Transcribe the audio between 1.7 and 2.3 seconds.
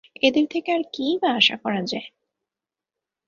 যায়?